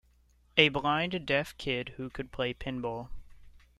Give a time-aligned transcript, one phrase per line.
[0.57, 3.09] A blind, deaf kid who could play pinball.